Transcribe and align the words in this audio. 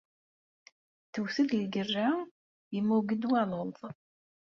Tewwet-d 1.13 1.51
lgerra, 1.63 2.07
yemmug-d 2.75 3.23
waluḍ. 3.31 3.79